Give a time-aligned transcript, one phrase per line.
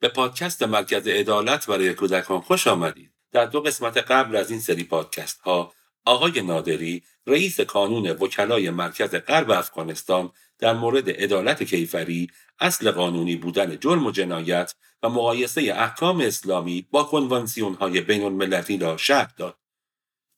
[0.00, 3.12] به پادکست مرکز عدالت برای کودکان خوش آمدید.
[3.32, 5.72] در دو قسمت قبل از این سری پادکست ها
[6.04, 13.78] آقای نادری رئیس کانون وکلای مرکز غرب افغانستان در مورد عدالت کیفری اصل قانونی بودن
[13.78, 19.58] جرم و جنایت و مقایسه احکام اسلامی با کنوانسیون های بین المللی را شرح داد.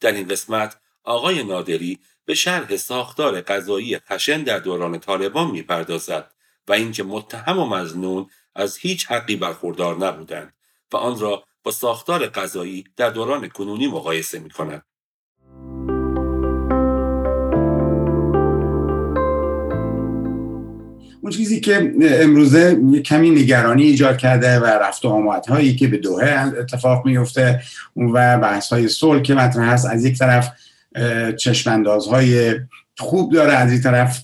[0.01, 6.33] در این قسمت آقای نادری به شرح ساختار قضایی خشن در دوران طالبان می‌پردازد
[6.69, 10.53] و اینکه متهم و مزنون از هیچ حقی برخوردار نبودند
[10.93, 14.83] و آن را با ساختار قضایی در دوران کنونی مقایسه می کند.
[21.23, 26.53] اون چیزی که امروزه کمی نگرانی ایجاد کرده و رفت و آمدهایی که به دوهه
[26.59, 27.63] اتفاق میفته
[27.97, 30.53] و بحث های صلح که مطرح هست از یک طرف
[31.37, 32.55] چشماندازهای
[32.99, 34.23] خوب داره از این طرف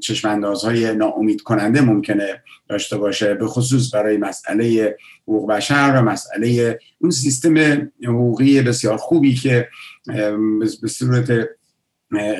[0.00, 7.10] چشماندازهای ناامید کننده ممکنه داشته باشه به خصوص برای مسئله حقوق بشر و مسئله اون
[7.10, 7.56] سیستم
[8.04, 9.68] حقوقی بسیار خوبی که
[10.82, 11.48] به صورت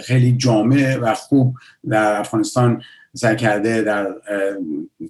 [0.05, 1.55] خیلی جامع و خوب
[1.91, 2.83] در افغانستان
[3.15, 4.15] سعی کرده در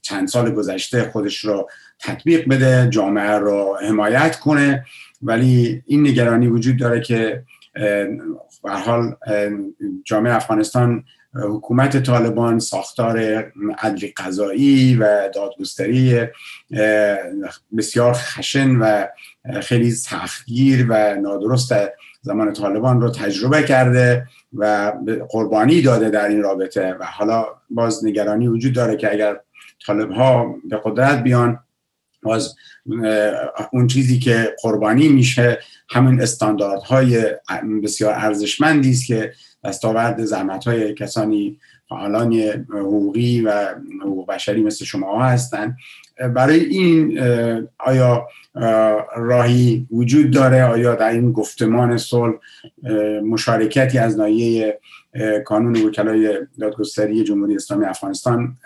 [0.02, 1.68] چند سال گذشته خودش رو
[1.98, 4.84] تطبیق بده جامعه رو حمایت کنه.
[5.22, 7.44] ولی این نگرانی وجود داره که
[8.62, 9.17] به حال
[10.05, 13.19] جامعه افغانستان حکومت طالبان ساختار
[13.78, 16.27] عدل قضایی و دادگستری
[17.77, 19.06] بسیار خشن و
[19.62, 21.75] خیلی سختگیر و نادرست
[22.22, 24.92] زمان طالبان رو تجربه کرده و
[25.28, 26.97] قربانی داده در این رابطه.
[27.00, 29.41] و حالا باز نگرانی وجود داره که اگر
[29.86, 31.58] طالب ها به قدرت بیان
[32.25, 32.55] باز
[33.72, 35.58] اون چیزی که قربانی میشه
[35.91, 37.25] همین استانداردهای
[37.84, 39.33] بسیار ارزشمندی است که
[39.64, 42.34] دستاورد زحمت های کسانی فعالان
[42.70, 45.77] حقوقی و حقوق بشری مثل شما هستند
[46.34, 47.20] برای این
[47.78, 48.28] آیا
[49.16, 52.34] راهی وجود داره؟ آیا در این گفتمان صلح
[53.24, 54.80] مشارکتی از ناحیه
[55.44, 58.56] کانون وکلای دادگستری جمهوری اسلامی افغانستان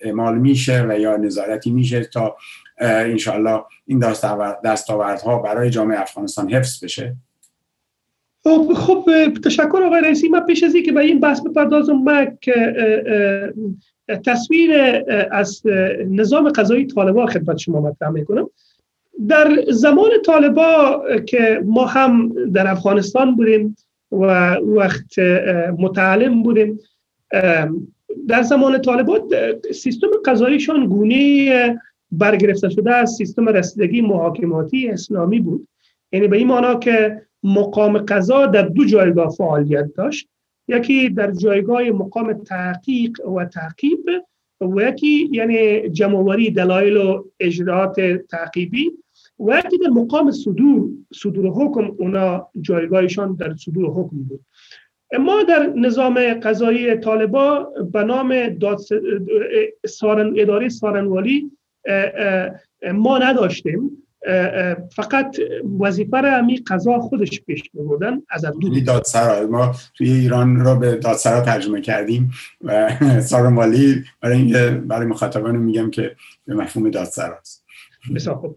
[0.00, 2.36] اعمال میشه و یا نظارتی میشه تا
[2.80, 3.98] انشاءالله این
[4.64, 7.16] دستاوردها برای جامعه افغانستان حفظ بشه؟
[8.44, 9.10] خب خب
[9.44, 10.28] تشکر آقای رئیسی.
[10.28, 12.38] من پیش از که به این بحث بپردازم من
[14.26, 14.70] تصویر
[15.30, 15.62] از
[16.08, 18.50] نظام قضایی طالبا خدمت شما مطرح می‌کنم.
[19.28, 23.76] در زمان طالبا که ما هم در افغانستان بودیم
[24.12, 25.18] و وقت
[25.78, 26.80] متعلم بودیم
[28.28, 29.28] در زمان طالبا
[29.74, 31.80] سیستم قضاییشان گونه
[32.12, 35.68] برگرفته شده از سیستم رسیدگی محاکماتی اسلامی بود.
[36.12, 40.28] یعنی به این معنا که مقام قضا در دو جایگاه فعالیت داشت.
[40.68, 44.10] یکی در جایگاه مقام تحقیق و تعقیب
[44.60, 48.00] و یکی یعنی جمعوری دلایل و اجرات
[48.30, 48.90] تعقیبی
[49.38, 51.94] و یکی در مقام صدور صدور حکم.
[51.98, 54.40] اونا جایگاهشان در صدور حکم بود.
[55.20, 58.58] ما در نظام قضایی طالبا به نام
[59.86, 61.50] سارن اداره سارنوالی
[62.94, 64.07] ما نداشتیم.
[64.96, 65.36] فقط
[65.80, 70.96] وظیفه را همی قضا خودش پیش بودن از دو دادسرا ما توی ایران را به
[70.96, 72.30] دادسرا ترجمه کردیم
[72.60, 72.90] و
[73.20, 77.64] سارنوالی برای برای مخاطبان میگم که به مفهوم دادسرا است.
[78.14, 78.54] بسیار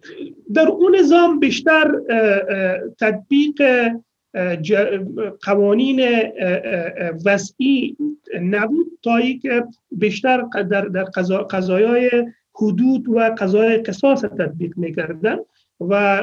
[0.54, 1.92] در اون نظام بیشتر
[3.00, 3.62] تطبیق
[5.42, 6.02] قوانین
[7.26, 7.98] وضعی
[8.42, 11.04] نبود تا که بیشتر در در
[11.50, 12.10] قضایای
[12.56, 15.38] حدود و قضای قصاص تطبیق می‌کردن
[15.90, 16.22] و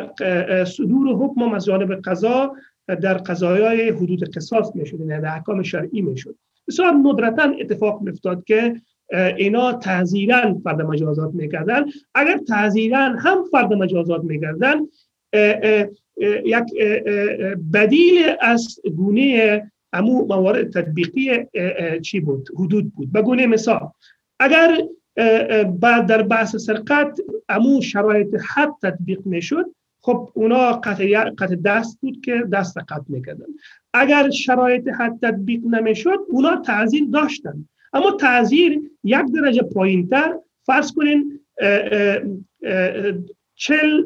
[0.65, 2.55] صدور حکم از جانب قضا
[2.87, 6.37] در قضایای حدود قصاص می‌شد یعنی در احکام شرعی می‌شد.
[6.69, 8.75] بسیار ندرتا اتفاق میفتاد که
[9.37, 11.85] اینا تعذیرا فرد مجازات می‌کردن.
[12.15, 14.77] اگر تعذیرا هم فرد مجازات می‌کردن
[16.45, 16.65] یک
[17.73, 21.31] بدیل از گونه امو موارد تطبیقی
[22.03, 23.13] چی بود؟ حدود بود.
[23.13, 23.89] به گونه مثال
[24.41, 24.79] اگر
[25.81, 29.65] بعد در بحث سرقت امو شرایط حد تطبیق می‌شد.
[30.01, 33.47] خب اونا قطع, قطع دست بود که دست قطع می‌کردن.
[33.95, 37.69] اگر شرایط حد تطبیق نمی‌شد اونا تعذیر داشتن.
[37.93, 41.41] اما تعذیر یک درجه پایین تر فرض کنین
[43.55, 44.03] چل,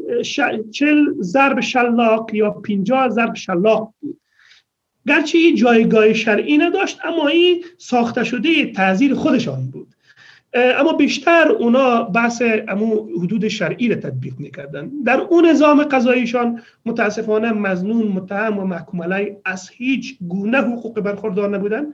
[0.70, 4.20] چل ضرب شلاق یا پینجا ضرب شلاق بود.
[5.06, 9.88] گرچه این جایگاه شرعی نداشت اما این ساخته شده تعذیر خودشان بود.
[10.55, 14.91] اما بیشتر اونا بحث امو حدود شرعی را تطبیق می‌کردن.
[15.07, 21.49] در اون نظام قضاییشان متاسفانه مزنون متهم و محکوم علی از هیچ گونه حقوق برخوردار
[21.49, 21.87] نبودن.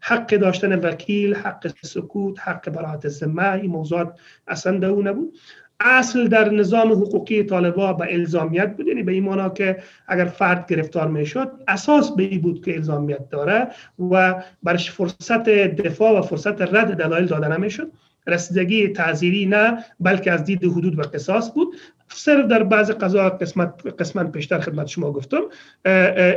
[0.00, 4.18] حق داشتن وکیل حق سکوت حق براحت ذمه این موضوعات
[4.48, 5.32] اصلا در نبود.
[5.80, 9.76] اصل در نظام حقوقی طالبا به الزامیت بود یعنی به این مانا که
[10.08, 13.68] اگر فرد گرفتار می‌شد اساس به این بود که الزامیت داره
[14.10, 17.92] و برش فرصت دفاع و فرصت رد دلایل داده نمی‌شد.
[18.26, 21.76] رسیدگی تعذیری نه بلکه از دید حدود و قصاص بود.
[22.08, 25.40] صرف در بعض قضا قسمت قسمت پیشتر خدمت شما گفتم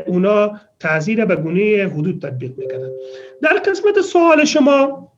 [0.06, 2.90] اونا تعذیر به گونه حدود تطبیق می‌کنن
[3.42, 5.10] در قسمت سوال شما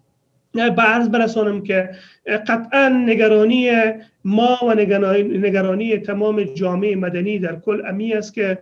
[0.54, 1.90] به عرض برسانم که
[2.48, 3.72] قطعا نگرانی
[4.26, 4.74] ما و
[5.16, 8.58] نگرانی تمام جامعه مدنی در کل امی است که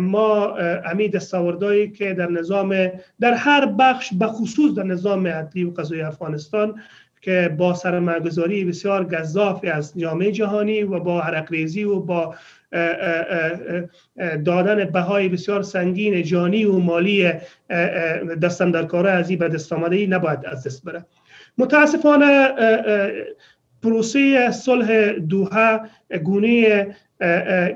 [0.00, 2.90] ما امی دستاوردهایی که در نظام
[3.20, 6.80] در هر بخش به خصوص در نظام عدلی و قضایی افغانستان
[7.20, 12.34] که با سرمایه‌گذاری بسیار گذافی از جامعه جهانی و با حرقریزی و با
[14.44, 17.32] دادن بهای بسیار سنگین جانی و مالی
[18.42, 21.04] دستن در کار از به دست آمده نباید از دست بره.
[21.58, 22.48] متاسفانه
[23.82, 25.80] پروسه صلح دوها
[26.24, 26.86] گونه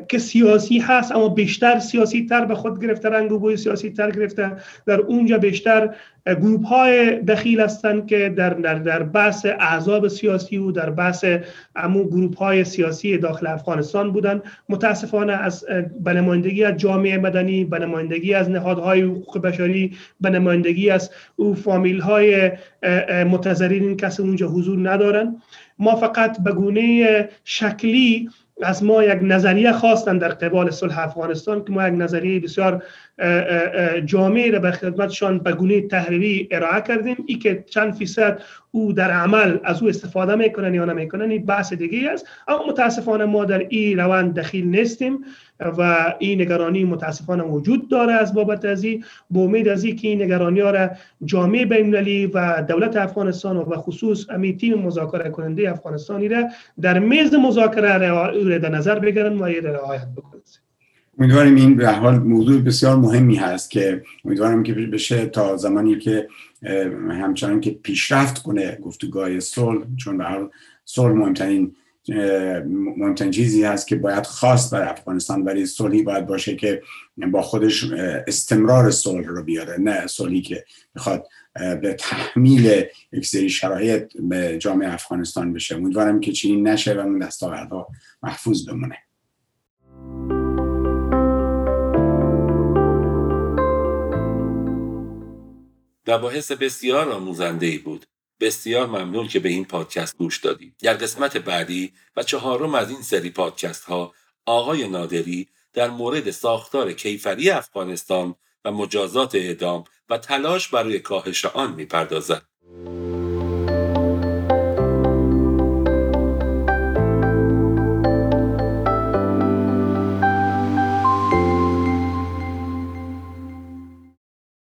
[0.08, 4.10] که سیاسی هست اما بیشتر سیاسی تر به خود گرفته رنگ و بوی سیاسی تر
[4.10, 4.52] گرفته.
[4.86, 5.94] در اونجا بیشتر
[6.26, 11.24] گروپ های دخیل هستند که در, در, در بحث اعضاب سیاسی و در بحث
[11.76, 15.64] امو گروپ های سیاسی داخل افغانستان بودند متاسفانه از
[16.00, 21.54] به نمایندگی از جامعه مدنی به نمایندگی از نهادهای حقوق بشری به نمایندگی از او
[21.54, 22.52] فامیل های
[23.30, 25.36] متضررین کسی اونجا حضور ندارن.
[25.78, 28.28] ما فقط به گونه شکلی
[28.62, 32.82] از ما یک نظریه خواستن در قبال صلح افغانستان که ما یک نظریه بسیار
[34.04, 37.16] جامعه را به خدمتشان به گونه تحریری ارائه کردیم.
[37.26, 38.42] ای که چند فیصد
[38.74, 42.26] او در عمل از او استفاده می‌کنن یا نمی‌کنن این بحث دیگه است.
[42.48, 45.24] اما متاسفانه ما در این روند دخیل نیستیم
[45.60, 49.04] و این نگرانی متاسفانه وجود داره از بابت از این.
[49.30, 50.90] با امید از که این نگرانی ها را
[51.24, 56.48] جامعه بینالمللی و دولت افغانستان و خصوص امی تیم مذاکره کننده افغانستانی را
[56.80, 60.40] در میز مذاکره را در نظر بگیرن و رعایت بکنن.
[61.18, 66.28] امیدواریم این به حال موضوع بسیار مهمی هست که امیدوارم که بشه تا زمانی که
[67.10, 70.50] همچنان که پیشرفت کنه گفتگاه صلح چون به حال
[70.84, 71.74] صلح مهمترین
[72.96, 76.82] مهمترین چیزی هست که باید خواست بر افغانستان ولی صلحی باید باشه که
[77.32, 77.92] با خودش
[78.26, 80.64] استمرار صلح رو بیاره نه صلحی که
[80.94, 85.76] می‌خواد به تحمیل یک سری شرایط به جامعه افغانستان بشه.
[85.76, 87.88] امیدوارم که چنین نشه و اون دستاوردها
[88.22, 88.98] محفوظ بمونه.
[96.08, 98.06] مباحث بسیار آموزنده ای بود.
[98.40, 100.76] بسیار ممنون که به این پادکست گوش دادید.
[100.82, 104.14] در قسمت بعدی و چهارم از این سری پادکست ها
[104.46, 108.34] آقای نادری در مورد ساختار کیفری افغانستان
[108.64, 112.42] و مجازات اعدام و تلاش برای کاهش آن می‌پردازد.